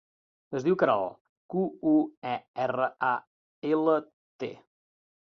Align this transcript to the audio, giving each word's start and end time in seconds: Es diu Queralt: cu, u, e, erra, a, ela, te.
Es 0.59 0.63
diu 0.67 0.75
Queralt: 0.83 1.17
cu, 1.53 1.65
u, 1.91 1.93
e, 2.29 2.31
erra, 2.63 2.87
a, 3.09 3.11
ela, 3.73 3.99
te. 4.45 4.49